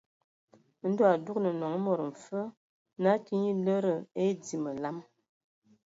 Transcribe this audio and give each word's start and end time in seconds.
Ndɔ 0.89 1.03
a 1.07 1.11
adugan 1.15 1.47
nɔŋ 1.59 1.73
mod 1.85 1.99
mfe 2.09 2.39
naa 3.01 3.15
a 3.19 3.21
ke 3.25 3.33
nye 3.41 3.51
lədə 3.65 3.93
a 4.19 4.21
edzii 4.29 4.61
məlam. 4.63 4.97